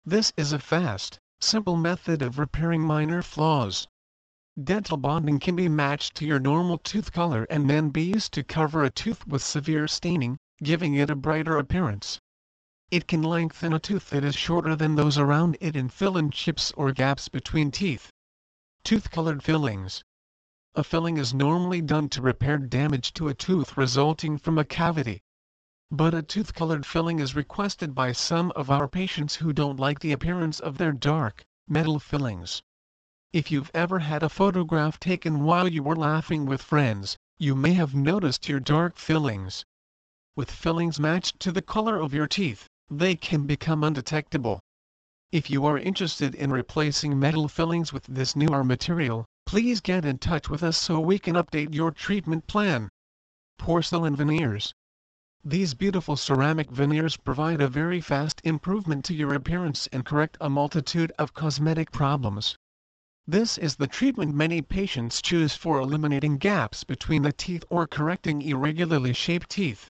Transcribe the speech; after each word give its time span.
This 0.03 0.33
is 0.35 0.51
a 0.51 0.59
fast, 0.59 1.19
simple 1.39 1.77
method 1.77 2.21
of 2.21 2.37
repairing 2.37 2.81
minor 2.81 3.21
flaws. 3.21 3.87
Dental 4.61 4.97
bonding 4.97 5.39
can 5.39 5.55
be 5.55 5.69
matched 5.69 6.15
to 6.15 6.25
your 6.25 6.37
normal 6.37 6.77
tooth 6.79 7.13
color 7.13 7.47
and 7.49 7.69
then 7.69 7.91
be 7.91 8.03
used 8.03 8.33
to 8.33 8.43
cover 8.43 8.83
a 8.83 8.89
tooth 8.89 9.25
with 9.25 9.41
severe 9.41 9.87
staining, 9.87 10.35
giving 10.61 10.95
it 10.95 11.09
a 11.09 11.15
brighter 11.15 11.57
appearance. 11.57 12.19
It 12.89 13.07
can 13.07 13.23
lengthen 13.23 13.71
a 13.71 13.79
tooth 13.79 14.09
that 14.09 14.25
is 14.25 14.35
shorter 14.35 14.75
than 14.75 14.95
those 14.95 15.17
around 15.17 15.55
it 15.61 15.77
and 15.77 15.93
fill 15.93 16.17
in 16.17 16.29
chips 16.29 16.73
or 16.75 16.91
gaps 16.91 17.29
between 17.29 17.71
teeth. 17.71 18.09
Tooth-colored 18.83 19.43
fillings. 19.43 20.03
A 20.73 20.85
filling 20.85 21.17
is 21.17 21.33
normally 21.33 21.81
done 21.81 22.07
to 22.09 22.21
repair 22.21 22.57
damage 22.57 23.13
to 23.15 23.27
a 23.27 23.33
tooth 23.33 23.75
resulting 23.75 24.37
from 24.37 24.57
a 24.57 24.63
cavity. 24.63 25.21
But 25.91 26.13
a 26.13 26.21
tooth-colored 26.21 26.85
filling 26.85 27.19
is 27.19 27.35
requested 27.35 27.93
by 27.93 28.13
some 28.13 28.53
of 28.55 28.69
our 28.69 28.87
patients 28.87 29.35
who 29.35 29.51
don't 29.51 29.81
like 29.81 29.99
the 29.99 30.13
appearance 30.13 30.61
of 30.61 30.77
their 30.77 30.93
dark, 30.93 31.43
metal 31.67 31.99
fillings. 31.99 32.61
If 33.33 33.51
you've 33.51 33.69
ever 33.73 33.99
had 33.99 34.23
a 34.23 34.29
photograph 34.29 34.97
taken 34.97 35.43
while 35.43 35.67
you 35.67 35.83
were 35.83 35.95
laughing 35.95 36.45
with 36.45 36.61
friends, 36.61 37.17
you 37.37 37.53
may 37.53 37.73
have 37.73 37.93
noticed 37.93 38.47
your 38.47 38.61
dark 38.61 38.95
fillings. 38.95 39.65
With 40.37 40.49
fillings 40.49 41.01
matched 41.01 41.41
to 41.41 41.51
the 41.51 41.61
color 41.61 41.97
of 41.97 42.13
your 42.13 42.27
teeth, 42.27 42.69
they 42.89 43.15
can 43.17 43.45
become 43.45 43.83
undetectable. 43.83 44.61
If 45.33 45.49
you 45.49 45.65
are 45.65 45.77
interested 45.77 46.33
in 46.33 46.49
replacing 46.51 47.19
metal 47.19 47.49
fillings 47.49 47.91
with 47.91 48.05
this 48.05 48.37
newer 48.37 48.63
material, 48.63 49.25
please 49.51 49.81
get 49.81 50.05
in 50.05 50.17
touch 50.17 50.49
with 50.49 50.63
us 50.63 50.77
so 50.77 50.97
we 50.97 51.19
can 51.19 51.35
update 51.35 51.75
your 51.75 51.91
treatment 51.91 52.47
plan. 52.47 52.87
Porcelain 53.57 54.15
veneers. 54.15 54.73
These 55.43 55.73
beautiful 55.73 56.15
ceramic 56.15 56.71
veneers 56.71 57.17
provide 57.17 57.59
a 57.59 57.67
very 57.67 57.99
fast 57.99 58.39
improvement 58.45 59.03
to 59.03 59.13
your 59.13 59.33
appearance 59.33 59.87
and 59.87 60.05
correct 60.05 60.37
a 60.39 60.49
multitude 60.49 61.11
of 61.19 61.33
cosmetic 61.33 61.91
problems. 61.91 62.55
This 63.27 63.57
is 63.57 63.75
the 63.75 63.87
treatment 63.87 64.33
many 64.33 64.61
patients 64.61 65.21
choose 65.21 65.53
for 65.53 65.81
eliminating 65.81 66.37
gaps 66.37 66.85
between 66.85 67.23
the 67.23 67.33
teeth 67.33 67.65
or 67.69 67.87
correcting 67.87 68.41
irregularly 68.41 69.11
shaped 69.11 69.49
teeth. 69.49 69.89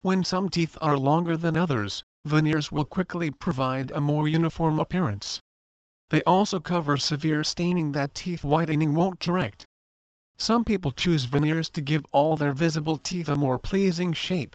When 0.00 0.24
some 0.24 0.48
teeth 0.48 0.78
are 0.80 0.96
longer 0.96 1.36
than 1.36 1.54
others, 1.54 2.02
veneers 2.24 2.72
will 2.72 2.86
quickly 2.86 3.30
provide 3.30 3.90
a 3.90 4.00
more 4.00 4.26
uniform 4.26 4.78
appearance. 4.78 5.42
They 6.10 6.22
also 6.22 6.60
cover 6.60 6.96
severe 6.96 7.42
staining 7.42 7.92
that 7.92 8.14
teeth 8.14 8.44
whitening 8.44 8.94
won't 8.94 9.18
correct. 9.18 9.64
Some 10.38 10.64
people 10.64 10.92
choose 10.92 11.24
veneers 11.24 11.68
to 11.70 11.80
give 11.80 12.06
all 12.12 12.36
their 12.36 12.52
visible 12.52 12.96
teeth 12.96 13.28
a 13.28 13.34
more 13.34 13.58
pleasing 13.58 14.12
shape. 14.12 14.54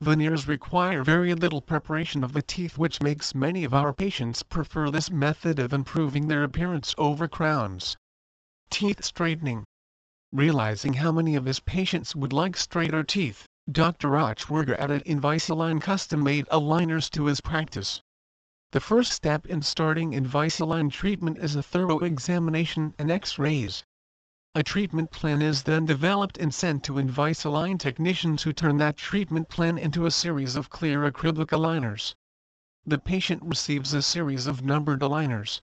Veneers 0.00 0.48
require 0.48 1.02
very 1.02 1.34
little 1.34 1.60
preparation 1.60 2.24
of 2.24 2.32
the 2.32 2.40
teeth 2.40 2.78
which 2.78 3.02
makes 3.02 3.34
many 3.34 3.64
of 3.64 3.74
our 3.74 3.92
patients 3.92 4.42
prefer 4.42 4.90
this 4.90 5.10
method 5.10 5.58
of 5.58 5.74
improving 5.74 6.28
their 6.28 6.44
appearance 6.44 6.94
over 6.96 7.28
crowns. 7.28 7.98
Teeth 8.70 9.04
straightening. 9.04 9.64
Realizing 10.32 10.94
how 10.94 11.12
many 11.12 11.36
of 11.36 11.44
his 11.44 11.60
patients 11.60 12.16
would 12.16 12.32
like 12.32 12.56
straighter 12.56 13.02
teeth, 13.02 13.46
Dr. 13.70 14.08
Rochwerger 14.08 14.78
added 14.78 15.02
Invisalign 15.04 15.82
custom-made 15.82 16.46
aligners 16.46 17.10
to 17.10 17.26
his 17.26 17.42
practice. 17.42 18.00
The 18.72 18.78
first 18.78 19.10
step 19.10 19.46
in 19.46 19.62
starting 19.62 20.12
Invisalign 20.12 20.92
treatment 20.92 21.38
is 21.38 21.56
a 21.56 21.62
thorough 21.62 21.98
examination 21.98 22.94
and 23.00 23.10
x-rays. 23.10 23.82
A 24.54 24.62
treatment 24.62 25.10
plan 25.10 25.42
is 25.42 25.64
then 25.64 25.86
developed 25.86 26.38
and 26.38 26.54
sent 26.54 26.84
to 26.84 26.92
Invisalign 26.96 27.80
technicians 27.80 28.44
who 28.44 28.52
turn 28.52 28.76
that 28.76 28.96
treatment 28.96 29.48
plan 29.48 29.76
into 29.76 30.06
a 30.06 30.10
series 30.12 30.54
of 30.54 30.70
clear 30.70 31.00
acrylic 31.10 31.48
aligners. 31.48 32.14
The 32.86 32.98
patient 32.98 33.42
receives 33.44 33.92
a 33.92 34.02
series 34.02 34.46
of 34.46 34.62
numbered 34.62 35.00
aligners. 35.00 35.60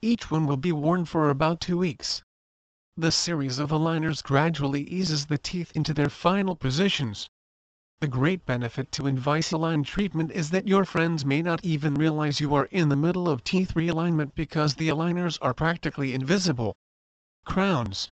Each 0.00 0.30
one 0.30 0.46
will 0.46 0.56
be 0.56 0.70
worn 0.70 1.06
for 1.06 1.30
about 1.30 1.60
two 1.60 1.78
weeks. 1.78 2.22
The 2.96 3.10
series 3.10 3.58
of 3.58 3.70
aligners 3.70 4.22
gradually 4.22 4.84
eases 4.84 5.26
the 5.26 5.38
teeth 5.38 5.72
into 5.74 5.92
their 5.92 6.08
final 6.08 6.54
positions. 6.54 7.28
The 8.00 8.06
great 8.06 8.46
benefit 8.46 8.92
to 8.92 9.08
Invisalign 9.08 9.84
treatment 9.84 10.30
is 10.30 10.50
that 10.50 10.68
your 10.68 10.84
friends 10.84 11.24
may 11.24 11.42
not 11.42 11.64
even 11.64 11.94
realize 11.96 12.40
you 12.40 12.54
are 12.54 12.66
in 12.66 12.90
the 12.90 12.94
middle 12.94 13.28
of 13.28 13.42
teeth 13.42 13.74
realignment 13.74 14.36
because 14.36 14.76
the 14.76 14.88
aligners 14.88 15.36
are 15.42 15.52
practically 15.52 16.14
invisible. 16.14 16.76
Crowns. 17.44 18.08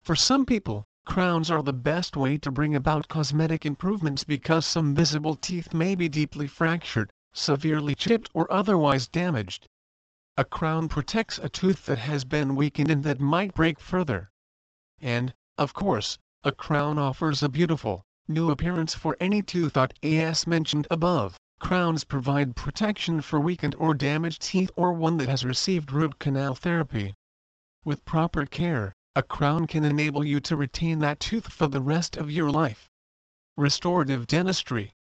For 0.00 0.16
some 0.16 0.46
people, 0.46 0.86
crowns 1.04 1.50
are 1.50 1.62
the 1.62 1.74
best 1.74 2.16
way 2.16 2.38
to 2.38 2.50
bring 2.50 2.74
about 2.74 3.08
cosmetic 3.08 3.66
improvements 3.66 4.24
because 4.24 4.64
some 4.64 4.94
visible 4.94 5.34
teeth 5.34 5.74
may 5.74 5.94
be 5.94 6.08
deeply 6.08 6.46
fractured, 6.46 7.12
severely 7.34 7.94
chipped 7.94 8.30
or 8.32 8.50
otherwise 8.50 9.06
damaged. 9.06 9.66
A 10.38 10.46
crown 10.46 10.88
protects 10.88 11.36
a 11.36 11.50
tooth 11.50 11.84
that 11.84 11.98
has 11.98 12.24
been 12.24 12.56
weakened 12.56 12.90
and 12.90 13.04
that 13.04 13.20
might 13.20 13.52
break 13.52 13.80
further. 13.80 14.30
And, 14.98 15.34
of 15.58 15.74
course, 15.74 16.18
a 16.42 16.52
crown 16.52 16.98
offers 16.98 17.42
a 17.42 17.50
beautiful, 17.50 18.06
new 18.28 18.50
appearance 18.50 18.94
for 18.94 19.16
any 19.20 19.42
tooth. 19.42 19.76
As 20.02 20.46
mentioned 20.46 20.86
above, 20.90 21.36
crowns 21.58 22.04
provide 22.04 22.56
protection 22.56 23.20
for 23.20 23.40
weakened 23.40 23.74
or 23.78 23.94
damaged 23.94 24.42
teeth 24.42 24.70
or 24.76 24.92
one 24.92 25.16
that 25.18 25.28
has 25.28 25.44
received 25.44 25.92
root 25.92 26.18
canal 26.18 26.54
therapy. 26.54 27.14
With 27.84 28.04
proper 28.04 28.46
care, 28.46 28.92
a 29.16 29.22
crown 29.22 29.66
can 29.66 29.84
enable 29.84 30.24
you 30.24 30.38
to 30.40 30.56
retain 30.56 31.00
that 31.00 31.18
tooth 31.18 31.52
for 31.52 31.66
the 31.66 31.80
rest 31.80 32.16
of 32.16 32.30
your 32.30 32.50
life. 32.50 32.88
Restorative 33.56 34.26
dentistry. 34.26 34.92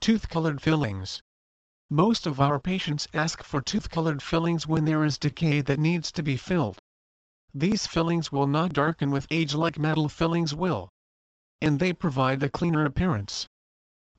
Tooth-colored 0.00 0.60
fillings. 0.60 1.22
Most 1.88 2.26
of 2.26 2.40
our 2.40 2.58
patients 2.58 3.06
ask 3.14 3.42
for 3.42 3.60
tooth-colored 3.60 4.20
fillings 4.20 4.66
when 4.66 4.84
there 4.84 5.04
is 5.04 5.18
decay 5.18 5.60
that 5.60 5.78
needs 5.78 6.10
to 6.12 6.22
be 6.22 6.36
filled. 6.36 6.78
These 7.54 7.86
fillings 7.86 8.32
will 8.32 8.46
not 8.48 8.72
darken 8.72 9.10
with 9.10 9.26
age 9.30 9.54
like 9.54 9.78
metal 9.78 10.08
fillings 10.08 10.54
will 10.54 10.90
and 11.60 11.78
they 11.78 11.92
provide 11.92 12.42
a 12.42 12.50
cleaner 12.50 12.84
appearance. 12.84 13.46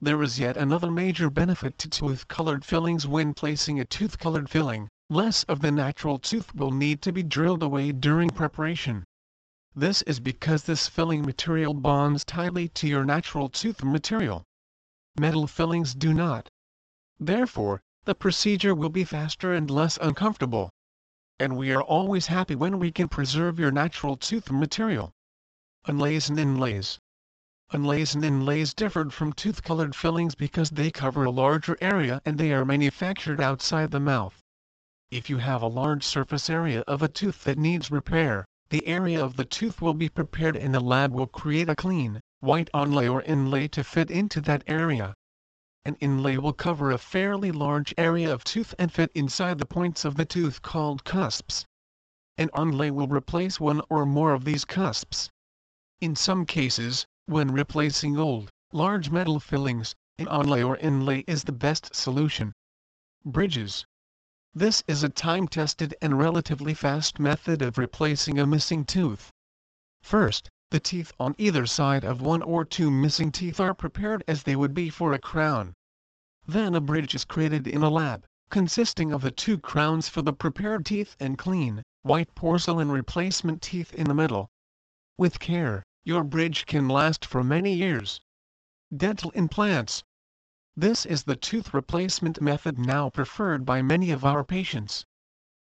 There 0.02 0.22
is 0.22 0.40
yet 0.40 0.58
another 0.58 0.92
major 0.92 1.30
benefit 1.30 1.78
to 1.80 1.90
tooth-colored 1.90 2.64
fillings 2.64 3.08
when 3.08 3.34
placing 3.34 3.80
a 3.80 3.86
tooth-colored 3.86 4.50
filling, 4.50 4.90
less 5.10 5.44
of 5.46 5.62
the 5.62 5.72
natural 5.72 6.20
tooth 6.20 6.54
will 6.54 6.72
need 6.72 7.02
to 7.02 7.12
be 7.12 7.24
drilled 7.24 7.64
away 7.64 7.92
during 7.92 8.30
preparation. 8.30 9.04
This 9.76 10.02
is 10.04 10.20
because 10.20 10.64
this 10.64 10.88
filling 10.88 11.22
material 11.22 11.74
bonds 11.74 12.26
tightly 12.26 12.68
to 12.70 12.88
your 12.88 13.06
natural 13.06 13.50
tooth 13.50 13.84
material. 13.84 14.44
Metal 15.20 15.48
fillings 15.48 15.96
do 15.96 16.14
not. 16.14 16.50
Therefore, 17.20 17.82
the 18.06 18.16
procedure 18.16 18.76
will 18.76 18.90
be 18.90 19.04
faster 19.04 19.54
and 19.54 19.70
less 19.70 19.98
uncomfortable. 20.02 20.70
And 21.40 21.56
we 21.58 21.72
are 21.72 21.82
always 21.82 22.28
happy 22.28 22.56
when 22.56 22.80
we 22.80 22.92
can 22.92 23.08
preserve 23.08 23.60
your 23.60 23.72
natural 23.72 24.18
tooth 24.18 24.52
material. 24.52 25.12
Onlays 25.88 26.30
and 26.30 26.40
inlays. 26.40 27.00
Onlays 27.74 28.16
and 28.16 28.24
inlays 28.24 28.74
differed 28.74 29.12
from 29.12 29.34
tooth-colored 29.34 29.94
fillings 29.94 30.36
because 30.36 30.70
they 30.70 30.90
cover 30.90 31.26
a 31.26 31.30
larger 31.30 31.78
area 31.82 32.22
and 32.24 32.38
they 32.38 32.54
are 32.54 32.64
manufactured 32.64 33.42
outside 33.42 33.92
the 33.92 34.00
mouth. 34.00 34.42
If 35.12 35.30
you 35.30 35.40
have 35.40 35.62
a 35.62 35.68
large 35.68 36.06
surface 36.06 36.50
area 36.50 36.80
of 36.88 37.02
a 37.02 37.10
tooth 37.10 37.44
that 37.44 37.58
needs 37.58 37.92
repair, 37.92 38.46
the 38.70 38.88
area 38.88 39.22
of 39.22 39.36
the 39.36 39.44
tooth 39.44 39.82
will 39.82 39.94
be 39.94 40.08
prepared 40.08 40.56
and 40.56 40.74
the 40.74 40.80
lab 40.80 41.12
will 41.12 41.28
create 41.28 41.68
a 41.68 41.76
clean, 41.76 42.22
white 42.40 42.70
onlay 42.74 43.12
or 43.12 43.22
inlay 43.24 43.68
to 43.68 43.84
fit 43.84 44.10
into 44.10 44.40
that 44.40 44.64
area. 44.66 45.14
An 45.84 45.96
inlay 46.00 46.38
will 46.38 46.54
cover 46.54 46.92
a 46.92 46.98
fairly 46.98 47.52
large 47.52 47.94
area 47.98 48.34
of 48.34 48.46
tooth 48.46 48.74
and 48.80 48.94
fit 48.94 49.12
inside 49.14 49.58
the 49.58 49.66
points 49.66 50.06
of 50.06 50.16
the 50.16 50.26
tooth 50.26 50.62
called 50.62 51.04
cusps. 51.04 51.66
An 52.38 52.50
onlay 52.54 52.92
will 52.92 53.08
replace 53.08 53.60
one 53.60 53.82
or 53.90 54.06
more 54.06 54.32
of 54.32 54.46
these 54.46 54.64
cusps. 54.64 55.30
In 56.00 56.16
some 56.16 56.46
cases, 56.46 57.06
when 57.28 57.52
replacing 57.52 58.18
old, 58.18 58.50
large 58.72 59.12
metal 59.12 59.40
fillings, 59.40 59.94
an 60.18 60.26
onlay 60.28 60.66
or 60.66 60.78
inlay 60.78 61.26
is 61.28 61.44
the 61.44 61.52
best 61.52 61.94
solution. 61.94 62.54
Bridges. 63.26 63.86
This 64.54 64.82
is 64.88 65.04
a 65.04 65.10
time-tested 65.10 65.94
and 66.02 66.18
relatively 66.18 66.74
fast 66.74 67.20
method 67.20 67.62
of 67.62 67.78
replacing 67.78 68.40
a 68.40 68.48
missing 68.48 68.86
tooth. 68.86 69.30
First, 70.02 70.50
The 70.70 70.80
teeth 70.82 71.14
on 71.18 71.34
either 71.38 71.66
side 71.66 72.04
of 72.04 72.20
one 72.20 72.42
or 72.42 72.66
two 72.66 72.92
missing 72.92 73.32
teeth 73.32 73.58
are 73.58 73.74
prepared 73.74 74.22
as 74.28 74.44
they 74.44 74.56
would 74.58 74.74
be 74.74 74.90
for 74.90 75.14
a 75.14 75.20
crown. 75.20 75.74
Then 76.46 76.76
a 76.76 76.82
bridge 76.82 77.16
is 77.16 77.24
created 77.24 77.68
in 77.68 77.84
a 77.84 77.90
lab, 77.90 78.26
consisting 78.50 79.14
of 79.14 79.22
the 79.22 79.32
two 79.32 79.58
crowns 79.58 80.10
for 80.10 80.22
the 80.22 80.34
prepared 80.34 80.86
teeth 80.86 81.16
and 81.22 81.38
clean, 81.38 81.84
white 82.02 82.36
porcelain 82.36 82.92
replacement 82.92 83.62
teeth 83.62 83.94
in 83.94 84.10
the 84.10 84.14
middle. 84.14 84.50
With 85.18 85.40
care, 85.40 85.84
your 86.08 86.24
bridge 86.24 86.66
can 86.66 86.88
last 86.88 87.26
for 87.26 87.44
many 87.44 87.74
years. 87.74 88.22
Dental 88.96 89.30
implants. 89.32 90.06
This 90.74 91.06
is 91.06 91.24
the 91.24 91.36
tooth 91.36 91.74
replacement 91.74 92.40
method 92.40 92.80
now 92.80 93.10
preferred 93.10 93.66
by 93.66 93.82
many 93.82 94.12
of 94.12 94.24
our 94.24 94.46
patients. 94.46 95.04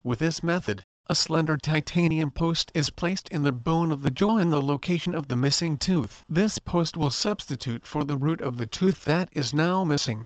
With 0.03 0.19
this 0.19 0.43
method, 0.43 0.83
a 1.07 1.15
slender 1.15 1.57
titanium 1.57 2.33
post 2.33 2.73
is 2.75 2.91
placed 2.91 3.29
in 3.29 3.45
the 3.45 3.53
bone 3.53 3.93
of 3.93 4.03
the 4.03 4.11
jaw 4.11 4.39
in 4.39 4.51
the 4.51 4.61
location 4.61 5.15
of 5.15 5.29
the 5.29 5.37
missing 5.37 5.79
tooth. 5.79 6.25
This 6.29 6.59
post 6.59 6.97
will 6.97 7.11
substitute 7.13 7.87
for 7.87 8.03
the 8.03 8.17
root 8.17 8.41
of 8.41 8.57
the 8.57 8.67
tooth 8.67 9.05
that 9.05 9.29
is 9.31 9.55
now 9.55 9.85
missing. 9.85 10.25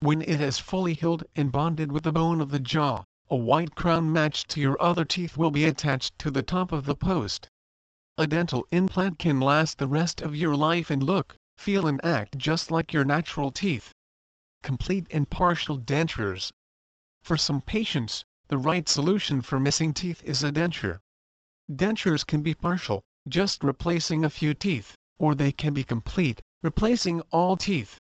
When 0.00 0.20
it 0.20 0.38
has 0.38 0.58
fully 0.58 0.92
healed 0.92 1.24
and 1.34 1.50
bonded 1.50 1.92
with 1.92 2.02
the 2.02 2.12
bone 2.12 2.42
of 2.42 2.50
the 2.50 2.60
jaw, 2.60 3.04
a 3.30 3.36
white 3.36 3.74
crown 3.74 4.12
matched 4.12 4.50
to 4.50 4.60
your 4.60 4.76
other 4.82 5.06
teeth 5.06 5.38
will 5.38 5.50
be 5.50 5.64
attached 5.64 6.18
to 6.18 6.30
the 6.30 6.42
top 6.42 6.72
of 6.72 6.84
the 6.84 6.94
post. 6.94 7.48
A 8.18 8.26
dental 8.26 8.66
implant 8.72 9.20
can 9.20 9.40
last 9.40 9.78
the 9.78 9.86
rest 9.86 10.20
of 10.20 10.34
your 10.34 10.56
life 10.56 10.90
and 10.90 11.00
look, 11.00 11.36
feel 11.56 11.86
and 11.86 12.04
act 12.04 12.36
just 12.36 12.70
like 12.70 12.92
your 12.92 13.04
natural 13.04 13.52
teeth. 13.52 13.92
Complete 14.64 15.06
and 15.12 15.30
partial 15.30 15.78
dentures. 15.78 16.50
For 17.22 17.36
some 17.36 17.60
patients, 17.60 18.24
the 18.48 18.58
right 18.58 18.88
solution 18.88 19.42
for 19.42 19.60
missing 19.60 19.94
teeth 19.94 20.24
is 20.24 20.42
a 20.42 20.50
denture. 20.50 20.98
Dentures 21.70 22.26
can 22.26 22.42
be 22.42 22.52
partial, 22.52 23.02
just 23.28 23.62
replacing 23.62 24.24
a 24.24 24.30
few 24.30 24.54
teeth, 24.54 24.96
or 25.18 25.36
they 25.36 25.52
can 25.52 25.72
be 25.72 25.84
complete, 25.84 26.40
replacing 26.62 27.20
all 27.30 27.56
teeth. 27.56 27.98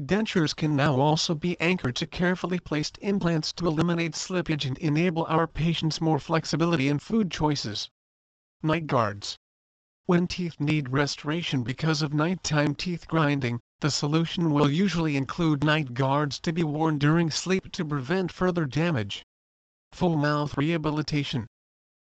Dentures 0.00 0.54
can 0.54 0.76
now 0.76 1.00
also 1.00 1.34
be 1.34 1.60
anchored 1.60 1.96
to 1.96 2.06
carefully 2.06 2.60
placed 2.60 2.96
implants 3.02 3.52
to 3.54 3.66
eliminate 3.66 4.12
slippage 4.12 4.64
and 4.66 4.78
enable 4.78 5.24
our 5.26 5.46
patients 5.46 6.00
more 6.00 6.18
flexibility 6.18 6.88
in 6.88 6.98
food 6.98 7.30
choices. 7.30 7.88
Night 8.64 8.86
guards. 8.86 9.36
When 10.06 10.28
teeth 10.28 10.60
need 10.60 10.90
restoration 10.90 11.64
because 11.64 12.00
of 12.00 12.14
nighttime 12.14 12.76
teeth 12.76 13.08
grinding, 13.08 13.58
the 13.80 13.90
solution 13.90 14.52
will 14.52 14.70
usually 14.70 15.16
include 15.16 15.64
night 15.64 15.94
guards 15.94 16.38
to 16.38 16.52
be 16.52 16.62
worn 16.62 16.98
during 16.98 17.28
sleep 17.28 17.72
to 17.72 17.84
prevent 17.84 18.30
further 18.30 18.64
damage 18.64 19.24
full 19.90 20.16
mouth 20.16 20.56
rehabilitation. 20.56 21.48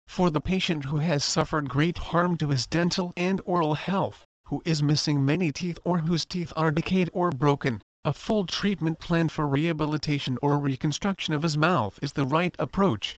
For 0.06 0.30
the 0.30 0.40
patient 0.40 0.84
who 0.84 0.98
has 0.98 1.24
suffered 1.24 1.68
great 1.68 1.98
harm 1.98 2.36
to 2.36 2.50
his 2.50 2.68
dental 2.68 3.12
and 3.16 3.40
oral 3.44 3.74
health, 3.74 4.24
who 4.44 4.62
is 4.64 4.80
missing 4.80 5.24
many 5.24 5.50
teeth 5.50 5.80
or 5.82 5.98
whose 5.98 6.24
teeth 6.24 6.52
are 6.54 6.70
decayed 6.70 7.10
or 7.12 7.30
broken, 7.30 7.82
a 8.04 8.12
full 8.12 8.46
treatment 8.46 9.00
plan 9.00 9.28
for 9.28 9.48
rehabilitation 9.48 10.38
or 10.40 10.58
reconstruction 10.60 11.34
of 11.34 11.42
his 11.42 11.58
mouth 11.58 11.98
is 12.00 12.12
the 12.12 12.24
right 12.26 12.54
approach. 12.60 13.16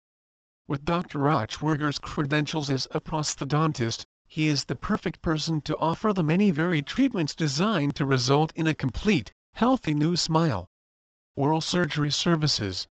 With 0.68 0.84
Dr. 0.84 1.20
Rochwerger's 1.20 2.00
credentials 2.00 2.72
as 2.72 2.88
a 2.90 3.00
prosthodontist, 3.00 4.04
he 4.26 4.48
is 4.48 4.64
the 4.64 4.76
perfect 4.76 5.22
person 5.22 5.62
to 5.62 5.78
offer 5.78 6.12
the 6.12 6.24
many 6.24 6.50
varied 6.50 6.88
treatments 6.88 7.36
designed 7.36 7.96
to 7.98 8.04
result 8.04 8.52
in 8.56 8.66
a 8.66 8.74
complete, 8.74 9.32
healthy 9.54 9.94
new 9.94 10.16
smile. 10.16 10.68
Oral 11.36 11.62
surgery 11.62 12.10
services 12.10 12.88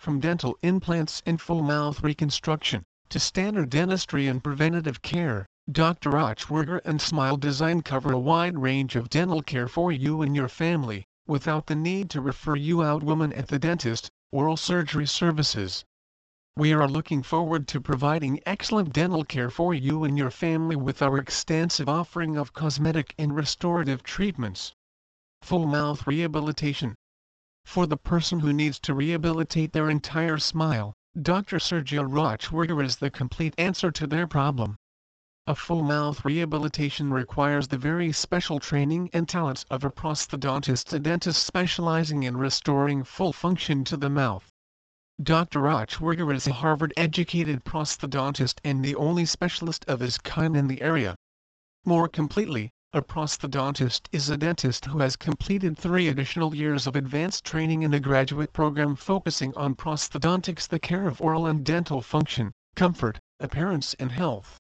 from 0.00 0.18
dental 0.18 0.58
implants 0.62 1.22
and 1.24 1.40
full 1.40 1.62
mouth 1.62 2.02
reconstruction, 2.02 2.82
to 3.10 3.20
standard 3.20 3.70
dentistry 3.70 4.26
and 4.26 4.42
preventative 4.42 5.00
care, 5.00 5.46
Dr. 5.70 6.10
Rochwerger 6.10 6.80
and 6.84 7.00
Smile 7.00 7.36
Design 7.36 7.82
cover 7.82 8.10
a 8.10 8.18
wide 8.18 8.58
range 8.58 8.96
of 8.96 9.10
dental 9.10 9.42
care 9.42 9.68
for 9.68 9.92
you 9.92 10.22
and 10.22 10.34
your 10.34 10.48
family, 10.48 11.04
without 11.24 11.68
the 11.68 11.76
need 11.76 12.10
to 12.10 12.20
refer 12.20 12.56
you 12.56 12.82
out 12.82 13.04
woman 13.04 13.32
at 13.32 13.46
the 13.46 13.60
dentist, 13.60 14.10
oral 14.32 14.56
surgery 14.56 15.06
services. 15.06 15.84
We 16.58 16.72
are 16.72 16.88
looking 16.88 17.22
forward 17.22 17.68
to 17.68 17.82
providing 17.82 18.40
excellent 18.46 18.94
dental 18.94 19.24
care 19.24 19.50
for 19.50 19.74
you 19.74 20.04
and 20.04 20.16
your 20.16 20.30
family 20.30 20.74
with 20.74 21.02
our 21.02 21.18
extensive 21.18 21.86
offering 21.86 22.38
of 22.38 22.54
cosmetic 22.54 23.14
and 23.18 23.36
restorative 23.36 24.02
treatments. 24.02 24.72
Full 25.42 25.66
mouth 25.66 26.06
rehabilitation 26.06 26.94
for 27.66 27.86
the 27.86 27.98
person 27.98 28.40
who 28.40 28.54
needs 28.54 28.78
to 28.78 28.94
rehabilitate 28.94 29.74
their 29.74 29.90
entire 29.90 30.38
smile, 30.38 30.94
Dr. 31.20 31.58
Sergio 31.58 32.08
Rochwerger 32.08 32.82
is 32.82 32.96
the 32.96 33.10
complete 33.10 33.54
answer 33.58 33.90
to 33.90 34.06
their 34.06 34.26
problem. 34.26 34.76
A 35.46 35.54
full 35.54 35.82
mouth 35.82 36.24
rehabilitation 36.24 37.12
requires 37.12 37.68
the 37.68 37.76
very 37.76 38.12
special 38.12 38.60
training 38.60 39.10
and 39.12 39.28
talents 39.28 39.66
of 39.70 39.84
a 39.84 39.90
prosthodontist 39.90 40.90
a 40.94 40.98
dentist 41.00 41.42
specializing 41.42 42.22
in 42.22 42.38
restoring 42.38 43.04
full 43.04 43.34
function 43.34 43.84
to 43.84 43.98
the 43.98 44.08
mouth. 44.08 44.50
Dr. 45.22 45.60
Rochwerger 45.60 46.34
is 46.34 46.46
a 46.46 46.52
Harvard-educated 46.52 47.64
prosthodontist 47.64 48.60
and 48.62 48.84
the 48.84 48.94
only 48.96 49.24
specialist 49.24 49.82
of 49.88 50.00
his 50.00 50.18
kind 50.18 50.54
in 50.54 50.66
the 50.66 50.82
area. 50.82 51.16
More 51.86 52.06
completely, 52.06 52.70
a 52.92 53.00
prosthodontist 53.00 54.08
is 54.12 54.28
a 54.28 54.36
dentist 54.36 54.84
who 54.84 54.98
has 54.98 55.16
completed 55.16 55.78
three 55.78 56.08
additional 56.08 56.54
years 56.54 56.86
of 56.86 56.96
advanced 56.96 57.46
training 57.46 57.82
in 57.82 57.94
a 57.94 57.98
graduate 57.98 58.52
program 58.52 58.94
focusing 58.94 59.54
on 59.56 59.74
prosthodontics 59.74 60.68
the 60.68 60.78
care 60.78 61.08
of 61.08 61.22
oral 61.22 61.46
and 61.46 61.64
dental 61.64 62.02
function, 62.02 62.52
comfort, 62.74 63.18
appearance 63.40 63.94
and 63.94 64.12
health. 64.12 64.58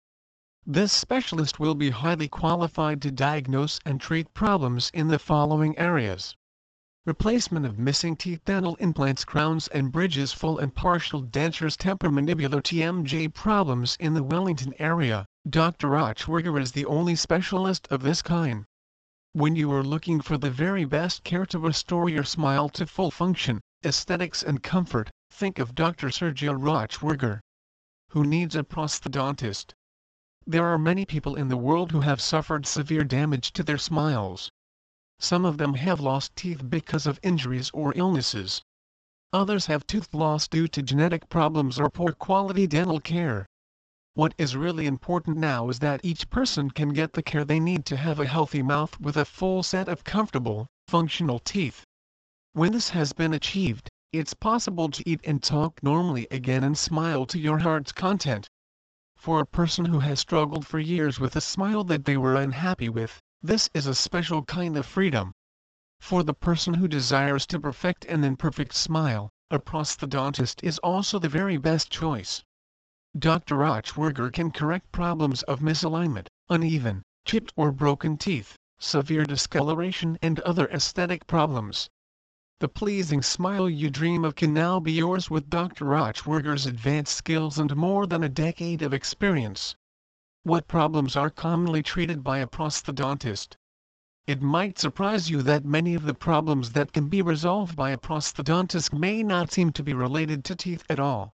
This 0.68 0.94
specialist 0.94 1.60
will 1.60 1.74
be 1.74 1.90
highly 1.90 2.28
qualified 2.28 3.02
to 3.02 3.12
diagnose 3.12 3.80
and 3.86 4.00
treat 4.00 4.34
problems 4.36 4.92
in 4.94 5.08
the 5.08 5.18
following 5.18 5.76
areas. 5.80 6.36
Replacement 7.06 7.66
of 7.66 7.78
missing 7.78 8.16
teeth 8.16 8.46
dental 8.46 8.76
implants 8.76 9.26
crowns 9.26 9.68
and 9.68 9.92
bridges 9.92 10.32
full 10.32 10.58
and 10.58 10.74
partial 10.74 11.22
dentures 11.22 11.76
temporomandibular 11.76 12.62
TMJ 12.62 13.34
problems 13.34 13.98
in 14.00 14.14
the 14.14 14.24
Wellington 14.24 14.74
area 14.80 15.26
Dr. 15.46 15.90
Rochwerger 15.90 16.58
is 16.62 16.72
the 16.72 16.86
only 16.86 17.18
specialist 17.18 17.90
of 17.92 18.04
this 18.04 18.22
kind. 18.22 18.64
When 19.34 19.58
you 19.58 19.70
are 19.74 19.84
looking 19.84 20.22
for 20.22 20.38
the 20.38 20.50
very 20.50 20.86
best 20.86 21.26
care 21.26 21.46
to 21.48 21.60
restore 21.60 22.08
your 22.08 22.24
smile 22.24 22.70
to 22.70 22.88
full 22.88 23.12
function, 23.12 23.60
aesthetics 23.84 24.42
and 24.42 24.64
comfort, 24.64 25.12
think 25.30 25.60
of 25.60 25.76
Dr. 25.76 26.08
Sergio 26.08 26.54
Rochwerger. 26.58 27.42
Who 28.12 28.24
needs 28.24 28.56
a 28.56 28.64
prosthodontist? 28.64 29.74
There 30.48 30.68
are 30.68 30.78
many 30.78 31.04
people 31.04 31.36
in 31.36 31.50
the 31.50 31.58
world 31.58 31.92
who 31.92 32.00
have 32.00 32.22
suffered 32.22 32.66
severe 32.66 33.04
damage 33.04 33.52
to 33.52 33.64
their 33.64 33.78
smiles. 33.78 34.50
Some 35.24 35.46
of 35.46 35.58
them 35.58 35.76
have 35.76 36.02
lost 36.02 36.36
teeth 36.36 36.70
because 36.70 37.08
of 37.08 37.18
injuries 37.24 37.72
or 37.74 37.94
illnesses. 37.96 38.62
Others 39.32 39.68
have 39.68 39.88
tooth 39.88 40.14
loss 40.14 40.50
due 40.50 40.68
to 40.68 40.84
genetic 40.84 41.30
problems 41.30 41.80
or 41.80 41.90
poor 41.90 42.12
quality 42.12 42.68
dental 42.68 43.00
care. 43.00 43.46
What 44.16 44.34
is 44.38 44.58
really 44.58 44.86
important 44.86 45.38
now 45.38 45.70
is 45.70 45.80
that 45.80 46.04
each 46.04 46.30
person 46.30 46.72
can 46.72 46.90
get 46.90 47.14
the 47.14 47.24
care 47.24 47.46
they 47.46 47.62
need 47.62 47.86
to 47.86 47.96
have 47.96 48.20
a 48.20 48.28
healthy 48.28 48.62
mouth 48.62 49.00
with 49.00 49.16
a 49.16 49.24
full 49.24 49.64
set 49.64 49.88
of 49.88 50.04
comfortable, 50.04 50.68
functional 50.90 51.40
teeth. 51.40 51.86
When 52.52 52.74
this 52.74 52.90
has 52.90 53.14
been 53.14 53.34
achieved, 53.34 53.88
it's 54.12 54.34
possible 54.34 54.90
to 54.90 55.10
eat 55.10 55.22
and 55.24 55.42
talk 55.42 55.82
normally 55.82 56.28
again 56.32 56.66
and 56.66 56.78
smile 56.78 57.26
to 57.28 57.40
your 57.40 57.60
heart's 57.60 57.94
content. 57.94 58.50
For 59.16 59.40
a 59.40 59.46
person 59.46 59.86
who 59.86 60.02
has 60.02 60.20
struggled 60.20 60.68
for 60.68 60.80
years 60.80 61.18
with 61.18 61.38
a 61.38 61.42
smile 61.42 61.86
that 61.86 62.04
they 62.04 62.18
were 62.18 62.36
unhappy 62.36 62.90
with, 62.90 63.22
this 63.46 63.70
is 63.74 63.88
a 63.88 63.94
special 63.94 64.42
kind 64.44 64.78
of 64.78 64.86
freedom. 64.86 65.34
For 66.00 66.24
the 66.24 66.34
person 66.34 66.76
who 66.76 66.88
desires 66.88 67.46
to 67.48 67.60
perfect 67.60 68.06
an 68.06 68.24
imperfect 68.24 68.74
smile, 68.74 69.30
a 69.52 69.60
prosthodontist 69.60 70.64
is 70.64 70.80
also 70.80 71.20
the 71.20 71.28
very 71.28 71.58
best 71.58 71.92
choice. 71.92 72.42
Dr. 73.20 73.58
Rochwerger 73.58 74.32
can 74.32 74.50
correct 74.50 74.94
problems 74.94 75.44
of 75.44 75.60
misalignment, 75.60 76.28
uneven, 76.50 77.04
chipped 77.26 77.52
or 77.58 77.74
broken 77.74 78.16
teeth, 78.18 78.56
severe 78.80 79.26
discoloration 79.26 80.18
and 80.22 80.40
other 80.40 80.70
aesthetic 80.70 81.28
problems. 81.28 81.90
The 82.62 82.70
pleasing 82.70 83.22
smile 83.22 83.70
you 83.70 83.90
dream 83.90 84.24
of 84.24 84.36
can 84.36 84.54
now 84.54 84.80
be 84.80 84.94
yours 84.94 85.30
with 85.30 85.50
Dr. 85.50 85.84
Rochwerger's 85.84 86.66
advanced 86.66 87.18
skills 87.18 87.60
and 87.60 87.76
more 87.76 88.08
than 88.08 88.24
a 88.24 88.30
decade 88.30 88.82
of 88.82 88.94
experience. 88.94 89.76
What 90.46 90.68
problems 90.68 91.16
are 91.16 91.30
commonly 91.30 91.82
treated 91.82 92.22
by 92.22 92.40
a 92.40 92.48
prosthodontist? 92.48 93.56
It 94.28 94.42
might 94.42 94.78
surprise 94.78 95.30
you 95.30 95.42
that 95.42 95.64
many 95.64 95.96
of 95.96 96.04
the 96.04 96.14
problems 96.14 96.74
that 96.74 96.92
can 96.92 97.08
be 97.08 97.22
resolved 97.22 97.78
by 97.78 97.92
a 97.92 97.98
prosthodontist 97.98 98.92
may 98.92 99.24
not 99.24 99.54
seem 99.54 99.72
to 99.72 99.82
be 99.82 99.94
related 99.94 100.44
to 100.44 100.56
teeth 100.58 100.84
at 100.90 101.00
all. 101.00 101.34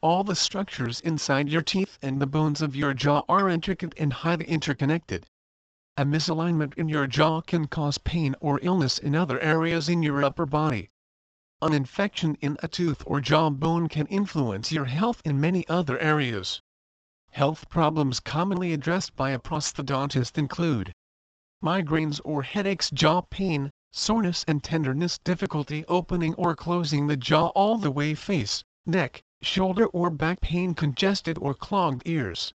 All 0.00 0.24
the 0.24 0.34
structures 0.34 0.98
inside 1.02 1.50
your 1.50 1.62
teeth 1.62 2.00
and 2.02 2.20
the 2.20 2.26
bones 2.26 2.60
of 2.60 2.74
your 2.74 2.94
jaw 2.94 3.22
are 3.28 3.48
intricate 3.48 3.94
and 3.96 4.12
highly 4.12 4.44
interconnected. 4.46 5.28
A 5.96 6.04
misalignment 6.04 6.74
in 6.74 6.88
your 6.88 7.06
jaw 7.06 7.42
can 7.42 7.68
cause 7.68 7.98
pain 7.98 8.34
or 8.40 8.58
illness 8.60 8.98
in 8.98 9.14
other 9.14 9.38
areas 9.38 9.88
in 9.88 10.02
your 10.02 10.24
upper 10.24 10.46
body. 10.46 10.90
An 11.60 11.72
infection 11.72 12.34
in 12.40 12.56
a 12.60 12.66
tooth 12.66 13.04
or 13.06 13.20
jaw 13.20 13.50
bone 13.50 13.88
can 13.88 14.08
influence 14.08 14.72
your 14.72 14.86
health 14.86 15.22
in 15.24 15.40
many 15.40 15.64
other 15.68 15.96
areas. 16.00 16.60
Health 17.34 17.70
problems 17.70 18.20
commonly 18.20 18.74
addressed 18.74 19.16
by 19.16 19.30
a 19.30 19.38
prosthodontist 19.38 20.36
include 20.36 20.92
migraines 21.64 22.20
or 22.26 22.42
headaches, 22.42 22.90
jaw 22.90 23.22
pain, 23.22 23.70
soreness 23.90 24.44
and 24.46 24.62
tenderness, 24.62 25.16
difficulty 25.16 25.82
opening 25.86 26.34
or 26.34 26.54
closing 26.54 27.06
the 27.06 27.16
jaw 27.16 27.46
all 27.54 27.78
the 27.78 27.90
way, 27.90 28.14
face, 28.14 28.62
neck, 28.84 29.22
shoulder 29.40 29.86
or 29.86 30.10
back 30.10 30.42
pain, 30.42 30.74
congested 30.74 31.38
or 31.38 31.54
clogged 31.54 32.02
ears, 32.04 32.52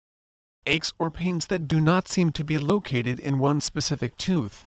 aches 0.64 0.94
or 0.98 1.10
pains 1.10 1.48
that 1.48 1.68
do 1.68 1.78
not 1.78 2.08
seem 2.08 2.32
to 2.32 2.42
be 2.42 2.56
located 2.56 3.20
in 3.20 3.38
one 3.38 3.60
specific 3.60 4.16
tooth. 4.16 4.64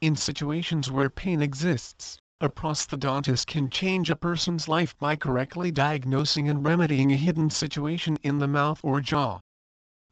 In 0.00 0.16
situations 0.16 0.90
where 0.90 1.10
pain 1.10 1.42
exists, 1.42 2.18
a 2.38 2.50
prosthodontist 2.50 3.46
can 3.46 3.70
change 3.70 4.10
a 4.10 4.14
person's 4.14 4.68
life 4.68 4.94
by 4.98 5.16
correctly 5.16 5.70
diagnosing 5.70 6.50
and 6.50 6.66
remedying 6.66 7.10
a 7.10 7.16
hidden 7.16 7.48
situation 7.48 8.18
in 8.22 8.36
the 8.36 8.46
mouth 8.46 8.78
or 8.82 9.00
jaw. 9.00 9.40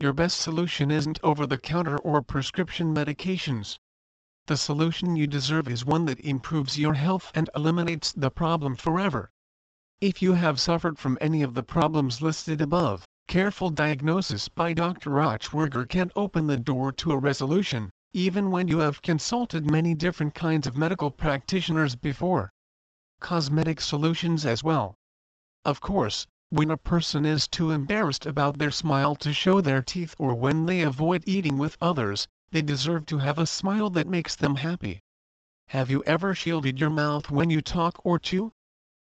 Your 0.01 0.15
best 0.15 0.41
solution 0.41 0.91
isn't 0.91 1.21
over-the-counter 1.23 1.99
or 1.99 2.23
prescription 2.23 2.95
medications. 2.95 3.77
The 4.47 4.57
solution 4.57 5.17
you 5.17 5.27
deserve 5.27 5.69
is 5.69 5.85
one 5.85 6.07
that 6.07 6.19
improves 6.21 6.79
your 6.79 6.95
health 6.95 7.31
and 7.35 7.51
eliminates 7.55 8.11
the 8.13 8.31
problem 8.31 8.75
forever. 8.75 9.31
If 10.01 10.23
you 10.23 10.33
have 10.33 10.59
suffered 10.59 10.99
from 10.99 11.19
any 11.21 11.43
of 11.43 11.53
the 11.53 11.63
problems 11.63 12.23
listed 12.23 12.63
above, 12.63 13.05
careful 13.29 13.69
diagnosis 13.69 14.49
by 14.49 14.73
Dr. 14.73 15.11
Rochwerger 15.11 15.87
can 15.87 16.11
open 16.17 16.47
the 16.47 16.57
door 16.57 16.91
to 16.93 17.13
a 17.13 17.19
resolution 17.19 17.91
even 18.17 18.53
when 18.53 18.69
you 18.69 18.79
have 18.79 19.03
consulted 19.03 19.69
many 19.69 19.93
different 19.93 20.37
kinds 20.37 20.69
of 20.69 20.77
medical 20.77 21.11
practitioners 21.11 21.97
before. 21.97 22.53
Cosmetic 23.19 23.81
solutions 23.81 24.47
as 24.47 24.63
well. 24.63 24.95
Of 25.65 25.81
course, 25.81 26.25
when 26.49 26.71
a 26.71 26.77
person 26.77 27.27
is 27.27 27.49
too 27.49 27.73
embarrassed 27.73 28.25
about 28.25 28.59
their 28.59 28.71
smile 28.71 29.17
to 29.17 29.33
show 29.33 29.61
their 29.61 29.83
teeth 29.83 30.15
or 30.17 30.33
when 30.37 30.67
they 30.67 30.83
avoid 30.83 31.25
eating 31.27 31.59
with 31.59 31.77
others, 31.81 32.29
they 32.53 32.63
deserve 32.63 33.05
to 33.07 33.19
have 33.19 33.37
a 33.37 33.47
smile 33.47 33.91
that 33.91 34.07
makes 34.07 34.37
them 34.37 34.55
happy. 34.55 35.01
Have 35.69 35.91
you 35.91 36.05
ever 36.05 36.37
shielded 36.37 36.79
your 36.79 36.91
mouth 36.91 37.33
when 37.33 37.51
you 37.51 37.61
talk 37.61 37.99
or 38.05 38.21
chew? 38.21 38.53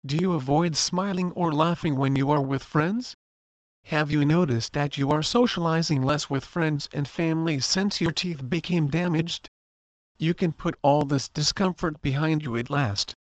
Do 0.06 0.16
you 0.16 0.32
avoid 0.32 0.74
smiling 0.74 1.32
or 1.32 1.52
laughing 1.52 1.96
when 1.96 2.16
you 2.16 2.30
are 2.30 2.40
with 2.40 2.64
friends? 2.64 3.14
Have 3.90 4.10
you 4.10 4.24
noticed 4.24 4.72
that 4.72 4.98
you 4.98 5.12
are 5.12 5.22
socializing 5.22 6.02
less 6.02 6.28
with 6.28 6.44
friends 6.44 6.88
and 6.92 7.06
family 7.06 7.60
since 7.60 8.00
your 8.00 8.10
teeth 8.10 8.50
became 8.50 8.88
damaged? 8.88 9.48
You 10.18 10.34
can 10.34 10.50
put 10.50 10.76
all 10.82 11.04
this 11.04 11.28
discomfort 11.28 12.02
behind 12.02 12.42
you 12.42 12.56
at 12.56 12.68
last. 12.68 13.14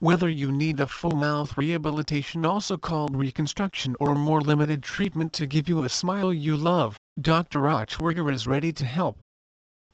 Whether 0.00 0.28
you 0.28 0.50
need 0.50 0.80
a 0.80 0.88
full 0.88 1.12
mouth 1.12 1.56
rehabilitation 1.56 2.44
also 2.44 2.76
called 2.76 3.14
reconstruction 3.14 3.94
or 4.00 4.16
more 4.16 4.40
limited 4.40 4.82
treatment 4.82 5.32
to 5.34 5.46
give 5.46 5.68
you 5.68 5.84
a 5.84 5.88
smile 5.88 6.32
you 6.32 6.56
love, 6.56 6.96
Dr. 7.20 7.60
Rochwerger 7.60 8.32
is 8.32 8.48
ready 8.48 8.72
to 8.72 8.84
help. 8.84 9.20